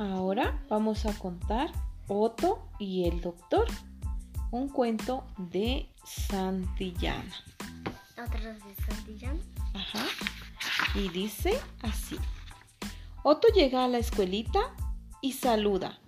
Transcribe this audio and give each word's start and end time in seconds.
Ahora 0.00 0.58
vamos 0.70 1.04
a 1.04 1.12
contar 1.12 1.70
Otto 2.08 2.66
y 2.78 3.06
el 3.06 3.20
doctor, 3.20 3.66
un 4.50 4.70
cuento 4.70 5.26
de 5.36 5.90
Santillana. 6.06 7.34
¿Otra 8.12 8.54
de 8.54 8.74
Santillana? 8.76 9.40
Ajá. 9.74 10.06
Y 10.94 11.10
dice 11.10 11.52
así. 11.82 12.16
Otto 13.24 13.48
llega 13.48 13.84
a 13.84 13.88
la 13.88 13.98
escuelita 13.98 14.74
y 15.20 15.32
saluda. 15.32 15.98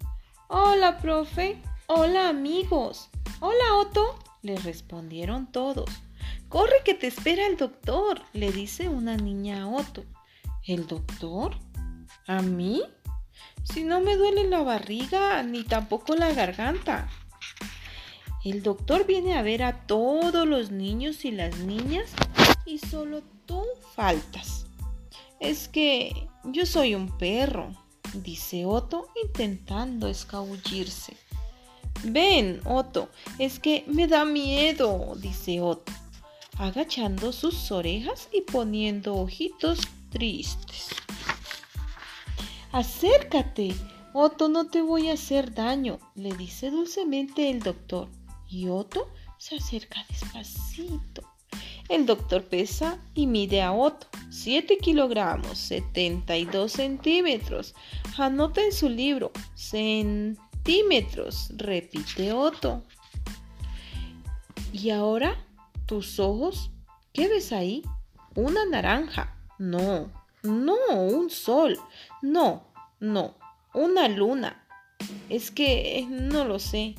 Hola, 0.48 0.97
profe. 0.97 1.61
Hola, 1.87 2.30
amigos. 2.30 3.11
Hola, 3.41 3.74
Otto. 3.74 4.19
Le 4.41 4.56
respondieron 4.56 5.52
todos. 5.52 5.91
Corre 6.48 6.77
que 6.87 6.95
te 6.95 7.09
espera 7.09 7.47
el 7.47 7.59
doctor, 7.59 8.23
le 8.33 8.52
dice 8.52 8.88
una 8.88 9.19
niña 9.19 9.65
a 9.65 9.69
Otto. 9.69 10.02
¿El 10.66 10.87
doctor? 10.87 11.55
¿A 12.27 12.41
mí? 12.41 12.83
Si 13.64 13.84
no 13.84 14.00
me 14.00 14.16
duele 14.16 14.48
la 14.48 14.62
barriga 14.62 15.42
ni 15.42 15.64
tampoco 15.64 16.14
la 16.16 16.32
garganta. 16.32 17.09
El 18.45 18.62
doctor 18.62 19.06
viene 19.06 19.38
a 19.38 19.42
ver 19.42 19.62
a 19.62 19.86
todos 19.86 20.46
los 20.46 20.70
niños 20.72 21.24
y 21.24 21.30
las 21.30 21.58
niñas 21.58 22.10
y 22.66 22.78
solo 22.78 23.22
tú 23.46 23.62
faltas. 23.95 24.66
Es 25.38 25.68
que 25.68 26.28
yo 26.45 26.66
soy 26.66 26.95
un 26.95 27.16
perro, 27.18 27.72
dice 28.14 28.64
Otto 28.64 29.08
intentando 29.22 30.08
escabullirse. 30.08 31.16
Ven, 32.05 32.60
Otto, 32.64 33.10
es 33.38 33.60
que 33.60 33.84
me 33.86 34.08
da 34.08 34.24
miedo, 34.24 35.14
dice 35.16 35.60
Otto, 35.60 35.92
agachando 36.58 37.33
sus 37.33 37.70
orejas 37.70 38.28
y 38.33 38.41
poniendo 38.41 39.14
ojitos 39.14 39.80
tristes. 40.10 40.89
Acércate, 42.73 43.75
Otto, 44.15 44.48
no 44.48 44.67
te 44.67 44.81
voy 44.81 45.11
a 45.11 45.15
hacer 45.15 45.55
daño, 45.55 45.98
le 46.15 46.33
dice 46.34 46.70
dulcemente 46.70 47.51
el 47.51 47.61
doctor. 47.61 48.09
Y 48.48 48.69
Otto 48.69 49.09
se 49.39 49.56
acerca 49.56 50.05
despacito. 50.09 51.23
El 51.89 52.06
doctor 52.06 52.45
pesa 52.45 52.98
y 53.14 53.27
mide 53.27 53.61
a 53.61 53.73
Otto 53.73 54.06
7 54.31 54.79
kilogramos 54.79 55.59
72 55.59 56.73
centímetros. 56.73 57.75
Anota 58.17 58.62
en 58.64 58.73
su 58.73 58.89
libro 58.89 59.31
centímetros, 59.55 61.51
repite 61.55 62.33
Otto. 62.33 62.83
¿Y 64.73 64.89
ahora 64.89 65.36
tus 65.84 66.19
ojos? 66.19 66.70
¿Qué 67.12 67.29
ves 67.29 67.53
ahí? 67.53 67.83
Una 68.34 68.64
naranja. 68.64 69.36
No, 69.59 70.11
no, 70.43 70.77
un 70.95 71.31
sol. 71.31 71.79
No, 72.21 72.65
no, 73.01 73.37
una 73.75 74.09
luna. 74.09 74.67
Es 75.29 75.51
que 75.51 76.07
no 76.09 76.45
lo 76.45 76.59
sé. 76.59 76.95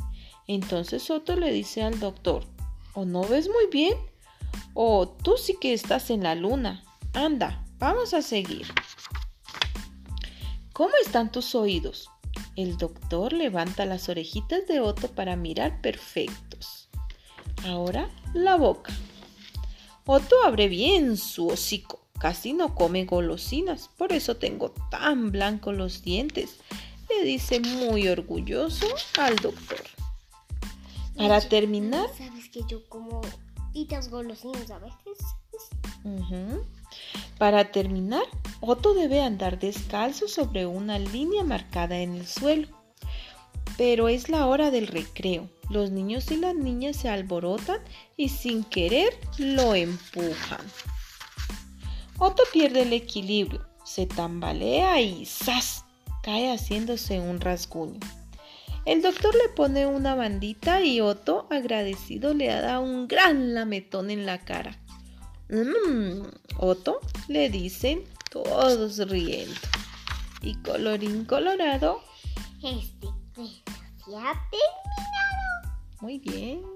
Entonces 0.47 1.09
Otto 1.09 1.35
le 1.35 1.51
dice 1.51 1.83
al 1.83 1.99
doctor, 1.99 2.45
¿o 2.93 3.05
no 3.05 3.23
ves 3.23 3.47
muy 3.47 3.67
bien? 3.71 3.97
O 4.73 5.07
tú 5.07 5.35
sí 5.37 5.57
que 5.59 5.73
estás 5.73 6.09
en 6.09 6.23
la 6.23 6.35
luna. 6.35 6.83
Anda, 7.13 7.65
vamos 7.79 8.13
a 8.13 8.21
seguir. 8.21 8.67
¿Cómo 10.73 10.93
están 11.05 11.31
tus 11.31 11.53
oídos? 11.53 12.09
El 12.55 12.77
doctor 12.77 13.33
levanta 13.33 13.85
las 13.85 14.09
orejitas 14.09 14.67
de 14.67 14.79
Otto 14.79 15.09
para 15.09 15.35
mirar 15.35 15.81
perfectos. 15.81 16.89
Ahora 17.65 18.09
la 18.33 18.55
boca. 18.55 18.93
Otto 20.05 20.35
abre 20.43 20.67
bien 20.67 21.15
su 21.17 21.47
hocico 21.47 22.02
casi 22.23 22.53
no 22.53 22.73
come 22.73 23.03
golosinas, 23.03 23.89
por 23.97 24.13
eso 24.13 24.37
tengo 24.37 24.71
tan 24.89 25.33
blancos 25.33 25.75
los 25.75 26.03
dientes, 26.03 26.55
le 27.09 27.25
dice 27.25 27.59
muy 27.59 28.07
orgulloso 28.07 28.87
al 29.19 29.35
doctor. 29.35 29.81
Para 31.17 31.41
terminar... 31.41 32.07
Sabes 32.17 32.47
que 32.47 32.61
yo 32.65 32.87
como 32.87 33.19
pitas 33.73 34.09
golosinas 34.09 34.71
a 34.71 34.79
veces. 34.79 35.17
Para 37.37 37.73
terminar, 37.73 38.23
Otto 38.61 38.93
debe 38.93 39.21
andar 39.21 39.59
descalzo 39.59 40.29
sobre 40.29 40.65
una 40.65 40.99
línea 40.99 41.43
marcada 41.43 41.99
en 41.99 42.15
el 42.15 42.25
suelo. 42.25 42.69
Pero 43.75 44.07
es 44.07 44.29
la 44.29 44.47
hora 44.47 44.71
del 44.71 44.87
recreo. 44.87 45.49
Los 45.69 45.91
niños 45.91 46.31
y 46.31 46.37
las 46.37 46.55
niñas 46.55 46.95
se 46.95 47.09
alborotan 47.09 47.81
y 48.15 48.29
sin 48.29 48.63
querer 48.63 49.13
lo 49.37 49.75
empujan. 49.75 50.61
Otto 52.17 52.43
pierde 52.51 52.83
el 52.83 52.93
equilibrio, 52.93 53.65
se 53.83 54.05
tambalea 54.05 55.01
y 55.01 55.25
¡zas! 55.25 55.85
cae 56.21 56.53
haciéndose 56.53 57.19
un 57.19 57.41
rasguño. 57.41 57.99
El 58.85 59.01
doctor 59.01 59.33
le 59.35 59.49
pone 59.49 59.85
una 59.85 60.15
bandita 60.15 60.81
y 60.81 60.99
Otto, 61.01 61.47
agradecido, 61.49 62.33
le 62.33 62.47
da 62.47 62.79
un 62.79 63.07
gran 63.07 63.53
lametón 63.53 64.11
en 64.11 64.25
la 64.25 64.39
cara. 64.39 64.77
Mmm, 65.49 66.23
Otto, 66.57 66.99
le 67.27 67.49
dicen 67.49 68.03
todos 68.29 68.97
riendo. 69.09 69.59
Y 70.41 70.55
colorín 70.55 71.25
colorado. 71.25 72.01
Este 72.61 73.07
cuento 73.33 73.71
se 74.05 74.15
ha 74.17 74.33
terminado. 74.51 75.77
Muy 76.01 76.19
bien. 76.19 76.72